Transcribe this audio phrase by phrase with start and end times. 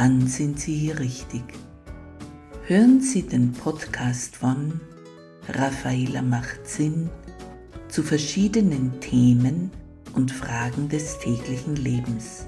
[0.00, 1.42] dann sind Sie hier richtig.
[2.64, 4.80] Hören Sie den Podcast von
[5.46, 7.10] Raffaela macht Sinn
[7.88, 9.70] zu verschiedenen Themen
[10.14, 12.46] und Fragen des täglichen Lebens.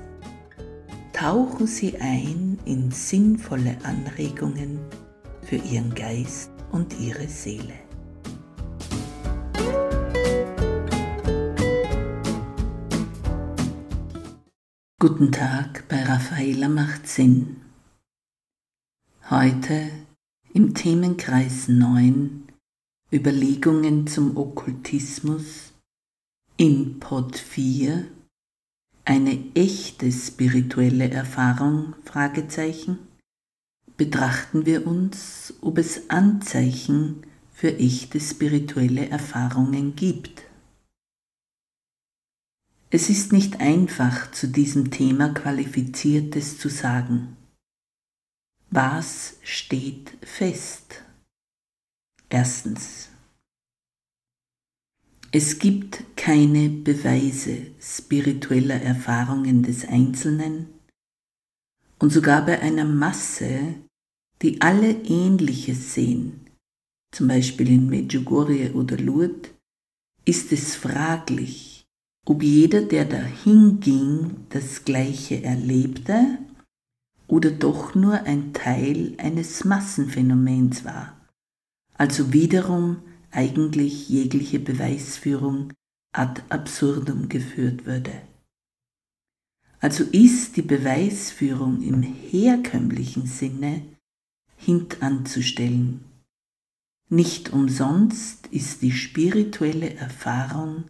[1.13, 4.79] Tauchen Sie ein in sinnvolle Anregungen
[5.43, 7.82] für Ihren Geist und Ihre Seele.
[15.03, 17.57] Guten Tag bei Raffaella macht Sinn.
[19.29, 19.91] Heute
[20.55, 22.45] im Themenkreis 9
[23.13, 25.73] Überlegungen zum Okkultismus
[26.57, 28.07] in Pod 4
[29.05, 31.97] eine echte spirituelle Erfahrung
[33.97, 40.45] betrachten wir uns, ob es Anzeichen für echte spirituelle Erfahrungen gibt.
[42.95, 47.39] Es ist nicht einfach, zu diesem Thema Qualifiziertes zu sagen.
[48.71, 51.03] Was steht fest?
[52.29, 53.09] Erstens.
[55.31, 60.67] Es gibt keine Beweise spiritueller Erfahrungen des Einzelnen
[61.99, 63.75] und sogar bei einer Masse,
[64.43, 66.51] die alle Ähnliches sehen,
[67.11, 69.51] zum Beispiel in Medjugorje oder Lourdes,
[70.27, 71.72] ist es fraglich,
[72.27, 76.39] ob jeder, der dahin ging, das Gleiche erlebte
[77.27, 81.21] oder doch nur ein Teil eines Massenphänomens war,
[81.95, 82.99] also wiederum
[83.31, 85.73] eigentlich jegliche Beweisführung
[86.13, 88.13] ad absurdum geführt würde.
[89.81, 93.83] Also ist die Beweisführung im herkömmlichen Sinne
[94.57, 96.05] hintanzustellen.
[97.09, 100.85] Nicht umsonst ist die spirituelle Erfahrung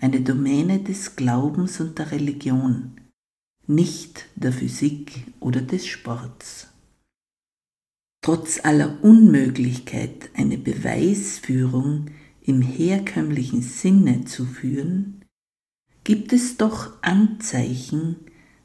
[0.00, 3.00] eine Domäne des Glaubens und der Religion,
[3.66, 6.68] nicht der Physik oder des Sports.
[8.22, 12.06] Trotz aller Unmöglichkeit, eine Beweisführung
[12.42, 15.24] im herkömmlichen Sinne zu führen,
[16.04, 18.16] gibt es doch Anzeichen,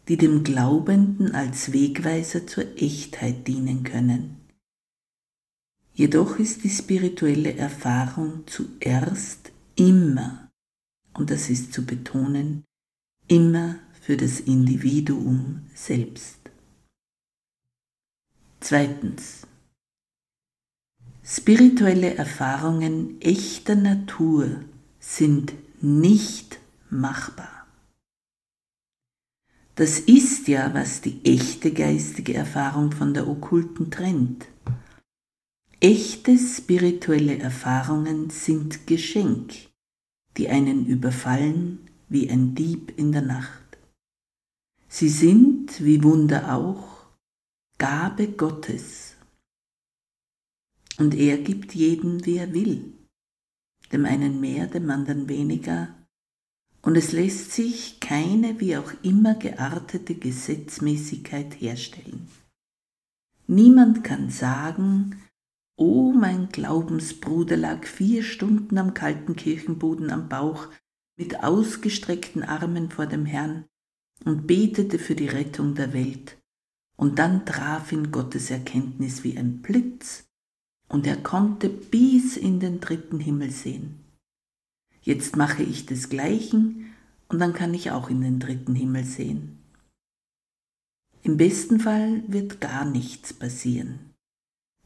[0.08, 4.38] die dem Glaubenden als Wegweiser zur Echtheit dienen können.
[5.94, 10.43] Jedoch ist die spirituelle Erfahrung zuerst immer
[11.14, 12.64] und das ist zu betonen,
[13.28, 16.40] immer für das Individuum selbst.
[18.60, 19.48] Zweitens.
[21.26, 24.60] Spirituelle Erfahrungen echter Natur
[25.00, 26.60] sind nicht
[26.90, 27.66] machbar.
[29.76, 34.46] Das ist ja, was die echte geistige Erfahrung von der okkulten trennt.
[35.80, 39.73] Echte spirituelle Erfahrungen sind Geschenk
[40.38, 43.78] die einen überfallen wie ein Dieb in der Nacht.
[44.88, 47.08] Sie sind, wie Wunder auch,
[47.78, 49.16] Gabe Gottes.
[51.00, 52.94] Und er gibt jedem, wie er will,
[53.92, 55.96] dem einen mehr, dem anderen weniger,
[56.84, 62.28] und es lässt sich keine wie auch immer geartete Gesetzmäßigkeit herstellen.
[63.48, 65.23] Niemand kann sagen,
[65.76, 70.68] Oh, mein Glaubensbruder lag vier Stunden am kalten Kirchenboden am Bauch,
[71.18, 73.66] mit ausgestreckten Armen vor dem Herrn
[74.24, 76.38] und betete für die Rettung der Welt.
[76.96, 80.26] Und dann traf ihn Gottes Erkenntnis wie ein Blitz,
[80.90, 84.00] und er konnte bis in den dritten Himmel sehen.
[85.02, 86.94] Jetzt mache ich desgleichen,
[87.30, 89.58] und dann kann ich auch in den dritten Himmel sehen.
[91.24, 94.13] Im besten Fall wird gar nichts passieren.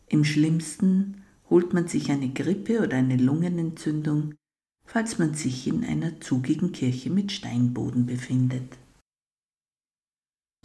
[0.10, 4.36] Im schlimmsten holt man sich eine Grippe oder eine Lungenentzündung,
[4.86, 8.78] falls man sich in einer zugigen Kirche mit Steinboden befindet.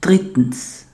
[0.00, 0.86] Drittens.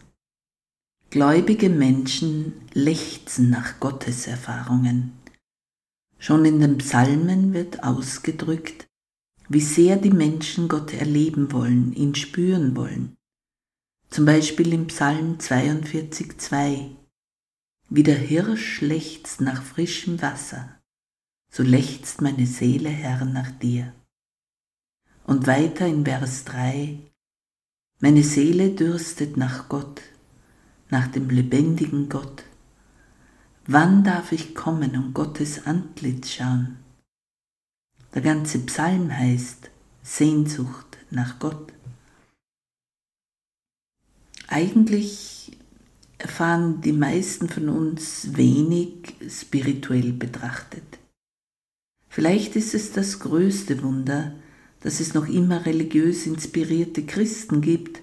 [1.11, 5.13] Gläubige Menschen lechzen nach Gotteserfahrungen.
[6.19, 8.87] Schon in den Psalmen wird ausgedrückt,
[9.49, 13.17] wie sehr die Menschen Gott erleben wollen, ihn spüren wollen.
[14.11, 16.98] Zum Beispiel im Psalm 42,2
[17.89, 20.79] wie der Hirsch lechzt nach frischem Wasser,
[21.51, 23.95] so lechzt meine Seele, Herr, nach dir.
[25.25, 26.99] Und weiter in Vers 3,
[28.01, 30.03] meine Seele dürstet nach Gott,
[30.91, 32.45] nach dem lebendigen Gott.
[33.67, 36.79] Wann darf ich kommen und Gottes Antlitz schauen?
[38.15, 39.71] Der ganze Psalm heißt
[40.03, 41.73] Sehnsucht nach Gott.
[44.47, 45.58] Eigentlich
[46.19, 50.99] erfahren die meisten von uns wenig spirituell betrachtet.
[52.09, 54.35] Vielleicht ist es das größte Wunder,
[54.81, 58.03] dass es noch immer religiös inspirierte Christen gibt,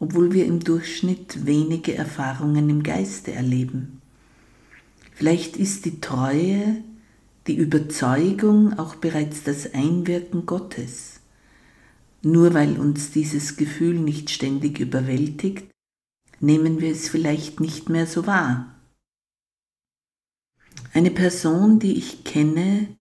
[0.00, 4.00] obwohl wir im Durchschnitt wenige Erfahrungen im Geiste erleben.
[5.12, 6.82] Vielleicht ist die Treue,
[7.46, 11.20] die Überzeugung auch bereits das Einwirken Gottes.
[12.22, 15.73] Nur weil uns dieses Gefühl nicht ständig überwältigt,
[16.44, 18.74] nehmen wir es vielleicht nicht mehr so wahr.
[20.92, 22.96] Eine Person, die ich kenne,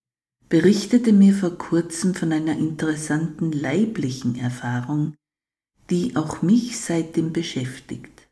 [0.49, 5.15] berichtete mir vor kurzem von einer interessanten leiblichen Erfahrung,
[5.89, 8.27] die auch mich seitdem beschäftigt.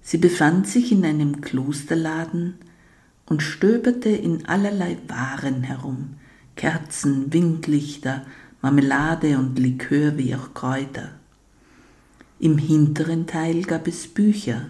[0.00, 2.58] Sie befand sich in einem Klosterladen
[3.26, 6.14] und stöberte in allerlei Waren herum,
[6.54, 8.24] Kerzen, Windlichter,
[8.62, 11.18] Marmelade und Likör wie auch Kräuter.
[12.38, 14.68] Im hinteren Teil gab es Bücher.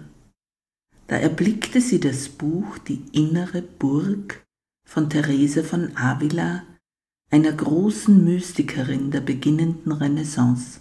[1.07, 4.45] Da erblickte sie das Buch Die innere Burg
[4.87, 6.63] von Therese von Avila,
[7.29, 10.79] einer großen Mystikerin der beginnenden Renaissance.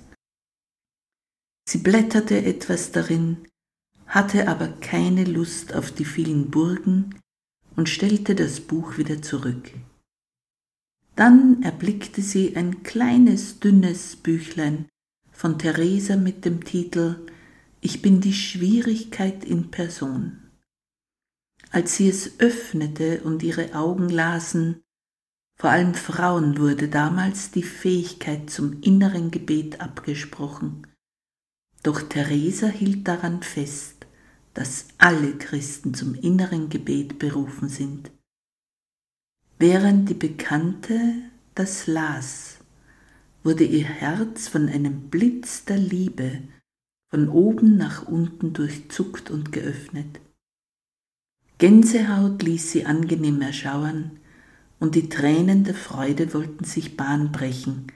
[1.68, 3.48] Sie blätterte etwas darin,
[4.06, 7.16] hatte aber keine Lust auf die vielen Burgen
[7.74, 9.72] und stellte das Buch wieder zurück.
[11.16, 14.86] Dann erblickte sie ein kleines, dünnes Büchlein
[15.36, 17.26] von Theresa mit dem Titel
[17.82, 20.50] Ich bin die Schwierigkeit in Person.
[21.70, 24.82] Als sie es öffnete und ihre Augen lasen,
[25.58, 30.86] vor allem Frauen wurde damals die Fähigkeit zum inneren Gebet abgesprochen.
[31.82, 34.06] Doch Theresa hielt daran fest,
[34.54, 38.10] dass alle Christen zum inneren Gebet berufen sind.
[39.58, 41.14] Während die Bekannte
[41.54, 42.55] das las,
[43.46, 46.42] wurde ihr Herz von einem Blitz der Liebe
[47.08, 50.20] von oben nach unten durchzuckt und geöffnet.
[51.58, 54.18] Gänsehaut ließ sie angenehm erschauern,
[54.80, 57.86] und die Tränen der Freude wollten sich Bahn brechen,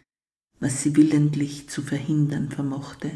[0.60, 3.10] was sie willentlich zu verhindern vermochte.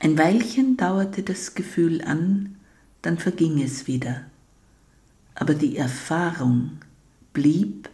[0.00, 2.56] Ein Weilchen dauerte das Gefühl an,
[3.00, 4.26] dann verging es wieder.
[5.34, 6.78] Aber die Erfahrung
[7.32, 7.88] blieb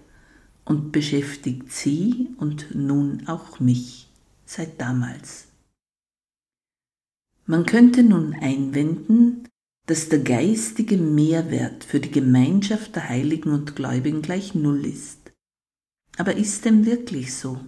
[0.68, 4.10] und beschäftigt sie und nun auch mich
[4.44, 5.46] seit damals.
[7.46, 9.48] Man könnte nun einwenden,
[9.86, 15.32] dass der geistige Mehrwert für die Gemeinschaft der Heiligen und Gläubigen gleich Null ist.
[16.18, 17.58] Aber ist dem wirklich so?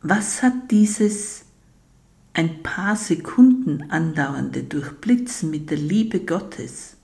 [0.00, 1.44] Was hat dieses
[2.32, 6.95] ein paar Sekunden andauernde Durchblitzen mit der Liebe Gottes,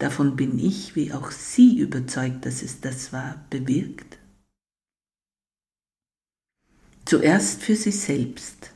[0.00, 4.18] davon bin ich wie auch Sie überzeugt, dass es das war, bewirkt?
[7.04, 8.72] Zuerst für sie selbst.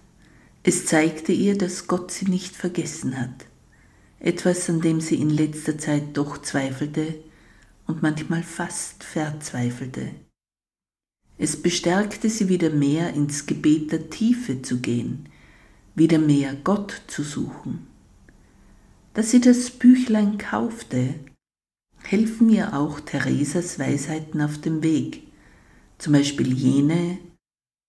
[0.62, 3.46] Es zeigte ihr, dass Gott sie nicht vergessen hat
[4.24, 7.14] etwas, an dem sie in letzter Zeit doch zweifelte
[7.86, 10.12] und manchmal fast verzweifelte.
[11.36, 15.28] Es bestärkte sie wieder mehr ins Gebet der Tiefe zu gehen,
[15.94, 17.86] wieder mehr Gott zu suchen.
[19.14, 21.14] Dass sie das Büchlein kaufte,
[22.02, 25.22] helfen ihr auch Theresas Weisheiten auf dem Weg,
[25.98, 27.18] zum Beispiel jene,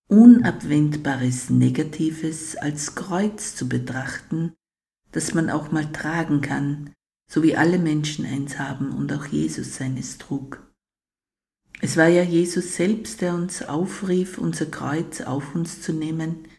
[0.07, 4.53] unabwendbares Negatives als Kreuz zu betrachten
[5.15, 6.93] das man auch mal tragen kann,
[7.31, 10.61] so wie alle Menschen eins haben und auch Jesus seines trug.
[11.79, 16.49] Es war ja Jesus selbst, der uns aufrief, unser Kreuz auf uns zu nehmen,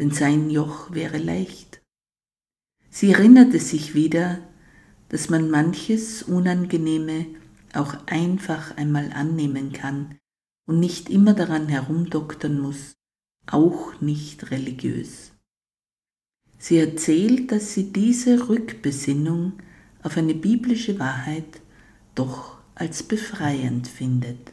[0.00, 1.82] denn sein Joch wäre leicht.
[2.96, 4.38] Sie erinnerte sich wieder,
[5.08, 7.26] dass man manches Unangenehme
[7.72, 10.16] auch einfach einmal annehmen kann
[10.64, 12.94] und nicht immer daran herumdoktern muss,
[13.46, 15.32] auch nicht religiös.
[16.56, 19.54] Sie erzählt, dass sie diese Rückbesinnung
[20.04, 21.62] auf eine biblische Wahrheit
[22.14, 24.52] doch als befreiend findet.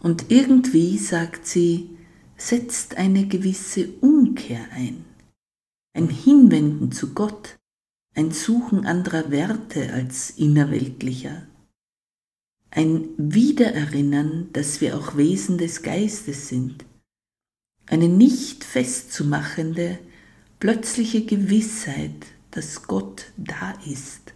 [0.00, 1.90] Und irgendwie, sagt sie,
[2.38, 5.04] setzt eine gewisse Umkehr ein,
[5.94, 7.58] ein Hinwenden zu Gott,
[8.14, 11.46] ein Suchen anderer Werte als innerweltlicher,
[12.70, 16.84] ein Wiedererinnern, dass wir auch Wesen des Geistes sind,
[17.86, 19.98] eine nicht festzumachende,
[20.58, 24.34] plötzliche Gewissheit, dass Gott da ist.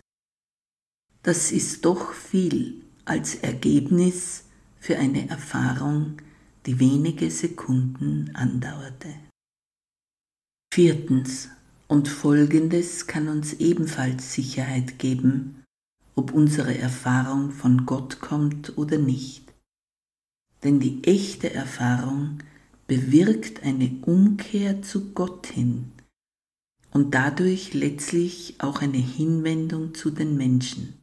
[1.22, 4.44] Das ist doch viel als Ergebnis
[4.78, 6.18] für eine Erfahrung,
[6.66, 9.08] die wenige Sekunden andauerte.
[10.76, 11.48] Viertens.
[11.88, 15.64] Und Folgendes kann uns ebenfalls Sicherheit geben,
[16.14, 19.54] ob unsere Erfahrung von Gott kommt oder nicht.
[20.64, 22.40] Denn die echte Erfahrung
[22.86, 25.92] bewirkt eine Umkehr zu Gott hin
[26.92, 31.00] und dadurch letztlich auch eine Hinwendung zu den Menschen.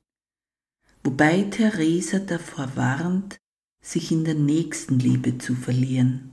[1.04, 3.38] Wobei Theresa davor warnt,
[3.84, 6.33] sich in der Nächstenliebe zu verlieren.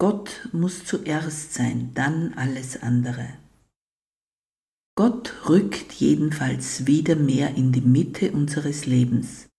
[0.00, 3.34] Gott muss zuerst sein, dann alles andere.
[4.96, 9.50] Gott rückt jedenfalls wieder mehr in die Mitte unseres Lebens.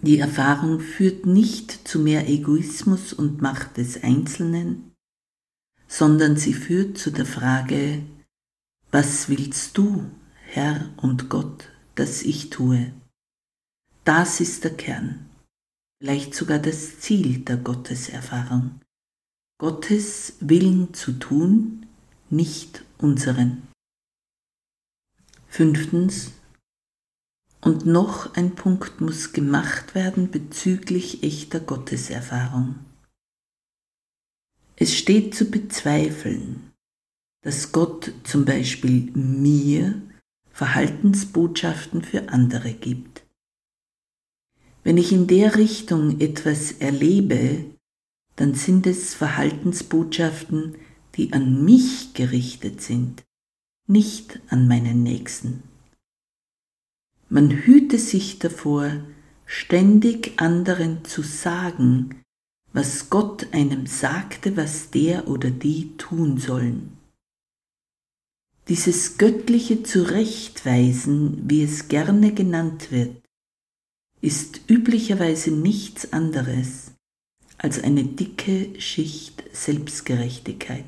[0.00, 4.94] Die Erfahrung führt nicht zu mehr Egoismus und Macht des Einzelnen,
[5.86, 8.02] sondern sie führt zu der Frage,
[8.90, 10.10] was willst du,
[10.46, 12.94] Herr und Gott, dass ich tue?
[14.04, 15.27] Das ist der Kern,
[15.98, 18.80] vielleicht sogar das Ziel der Gotteserfahrung.
[19.58, 21.86] Gottes Willen zu tun,
[22.30, 23.62] nicht unseren.
[25.48, 26.32] Fünftens,
[27.60, 32.76] und noch ein Punkt muss gemacht werden bezüglich echter Gotteserfahrung.
[34.76, 36.72] Es steht zu bezweifeln,
[37.42, 40.00] dass Gott zum Beispiel mir
[40.52, 43.17] Verhaltensbotschaften für andere gibt.
[44.88, 47.66] Wenn ich in der Richtung etwas erlebe,
[48.36, 50.76] dann sind es Verhaltensbotschaften,
[51.14, 53.22] die an mich gerichtet sind,
[53.86, 55.62] nicht an meinen Nächsten.
[57.28, 58.90] Man hüte sich davor,
[59.44, 62.22] ständig anderen zu sagen,
[62.72, 66.96] was Gott einem sagte, was der oder die tun sollen.
[68.68, 73.27] Dieses göttliche Zurechtweisen, wie es gerne genannt wird,
[74.20, 76.92] ist üblicherweise nichts anderes
[77.56, 80.84] als eine dicke Schicht Selbstgerechtigkeit.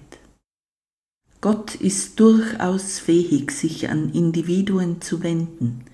[1.41, 5.85] Gott ist durchaus fähig, sich an Individuen zu wenden,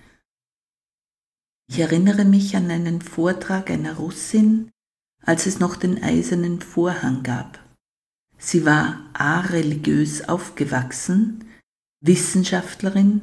[1.68, 4.70] ich erinnere mich an einen Vortrag einer Russin,
[5.22, 7.58] als es noch den eisernen Vorhang gab.
[8.38, 11.44] Sie war areligiös aufgewachsen,
[12.00, 13.22] Wissenschaftlerin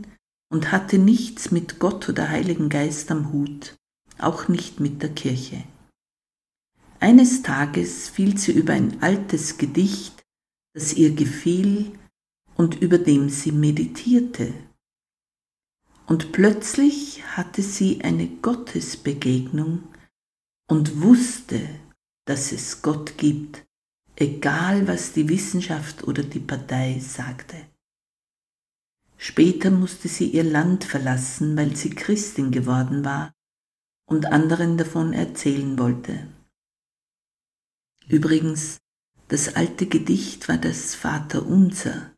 [0.51, 3.75] und hatte nichts mit Gott oder Heiligen Geist am Hut,
[4.17, 5.63] auch nicht mit der Kirche.
[6.99, 10.23] Eines Tages fiel sie über ein altes Gedicht,
[10.73, 11.91] das ihr gefiel
[12.55, 14.53] und über dem sie meditierte
[16.05, 19.83] und plötzlich hatte sie eine Gottesbegegnung
[20.69, 21.61] und wusste,
[22.25, 23.65] dass es Gott gibt,
[24.15, 27.55] egal was die Wissenschaft oder die Partei sagte.
[29.17, 33.33] Später musste sie ihr Land verlassen, weil sie Christin geworden war
[34.05, 36.27] und anderen davon erzählen wollte.
[38.07, 38.77] Übrigens,
[39.29, 42.13] das alte Gedicht war das Vaterunser,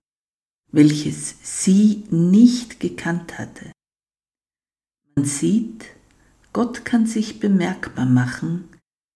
[0.72, 3.72] welches sie nicht gekannt hatte.
[5.16, 5.86] Man sieht,
[6.52, 8.70] Gott kann sich bemerkbar machen,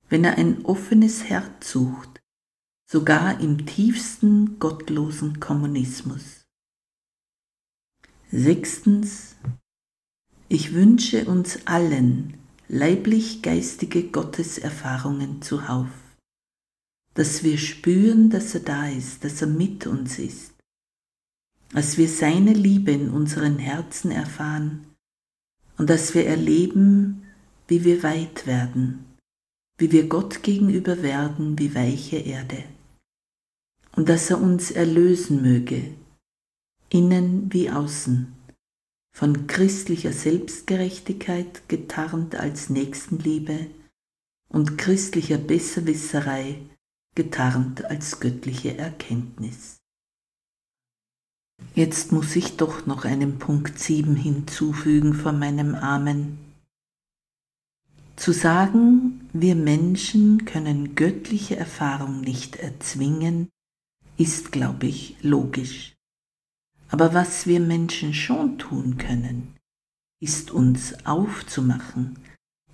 [0.08, 2.22] wenn er ein offenes Herz sucht,
[2.90, 6.46] sogar im tiefsten gottlosen Kommunismus.
[8.32, 9.36] Sechstens,
[10.48, 12.39] ich wünsche uns allen
[12.70, 15.90] leiblich-geistige Gotteserfahrungen zuhauf,
[17.16, 20.54] dass wir spüren, dass er da ist, dass er mit uns ist,
[21.74, 24.86] dass wir seine Liebe in unseren Herzen erfahren.
[25.78, 27.24] Und dass wir erleben,
[27.70, 29.06] wie wir weit werden,
[29.78, 32.66] wie wir Gott gegenüber werden wie weiche Erde.
[33.96, 35.94] Und dass er uns erlösen möge,
[36.90, 38.39] innen wie außen,
[39.20, 43.68] von christlicher Selbstgerechtigkeit getarnt als Nächstenliebe
[44.48, 46.62] und christlicher Besserwisserei
[47.16, 49.76] getarnt als göttliche Erkenntnis.
[51.76, 56.38] Jetzt muss ich doch noch einen Punkt 7 hinzufügen von meinem Amen.
[58.16, 63.50] Zu sagen, wir Menschen können göttliche Erfahrung nicht erzwingen,
[64.16, 65.99] ist, glaube ich, logisch.
[66.90, 69.56] Aber was wir Menschen schon tun können,
[70.20, 72.20] ist uns aufzumachen,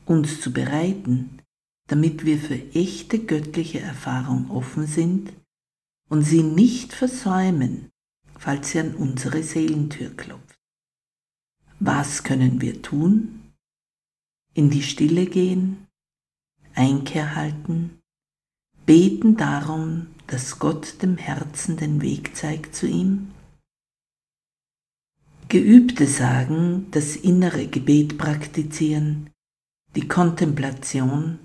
[0.06, 1.42] uns zu bereiten,
[1.88, 5.34] damit wir für echte göttliche Erfahrung offen sind
[6.10, 7.92] und sie nicht versäumen,
[8.38, 10.56] falls sie an unsere Seelentür klopft.
[11.80, 13.54] Was können wir tun?
[14.54, 15.88] In die Stille gehen,
[16.74, 18.00] Einkehr halten,
[18.86, 23.35] beten darum, dass Gott dem Herzen den Weg zeigt zu ihm?
[25.48, 29.30] Geübte sagen, das innere Gebet praktizieren,
[29.96, 31.40] die Kontemplation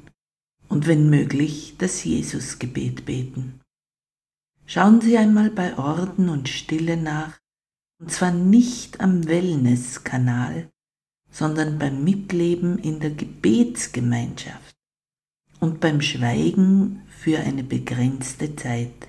[0.69, 3.61] und wenn möglich das Jesusgebet beten.
[4.64, 7.38] Schauen Sie einmal bei Orden und Stille nach,
[8.00, 10.71] und zwar nicht am Wellnesskanal,
[11.30, 14.75] sondern beim Mitleben in der Gebetsgemeinschaft
[15.61, 19.09] und beim Schweigen für eine begrenzte Zeit.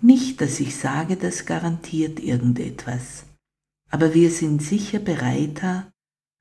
[0.00, 3.25] Nicht, dass ich sage, das garantiert irgendetwas,
[3.90, 5.90] aber wir sind sicher bereiter,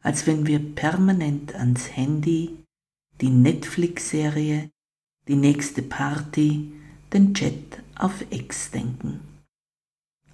[0.04, 2.58] als wenn wir permanent ans Handy,
[3.22, 4.70] die Netflix-Serie,
[5.28, 6.72] die nächste Party,
[7.14, 9.22] den Chat auf Ex denken.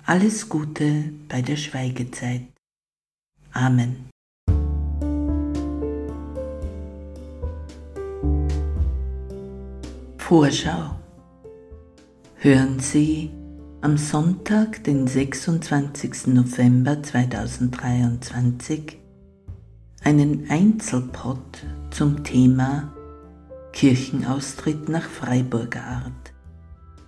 [0.05, 2.47] Alles Gute bei der Schweigezeit.
[3.53, 4.09] Amen.
[10.17, 10.95] Vorschau.
[12.35, 13.29] Hören Sie
[13.83, 16.27] am Sonntag, den 26.
[16.27, 18.99] November 2023,
[20.03, 22.93] einen Einzelpod zum Thema
[23.73, 26.33] Kirchenaustritt nach Freiburger Art.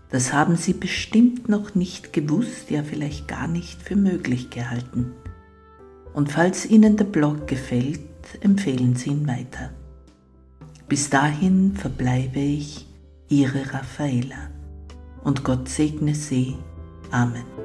[0.09, 5.11] Das haben Sie bestimmt noch nicht gewusst, ja vielleicht gar nicht für möglich gehalten.
[6.13, 7.99] Und falls Ihnen der Blog gefällt,
[8.41, 9.69] empfehlen Sie ihn weiter.
[10.89, 12.87] Bis dahin verbleibe ich
[13.29, 14.49] Ihre Raffaela
[15.23, 16.57] und Gott segne Sie.
[17.11, 17.62] Amen.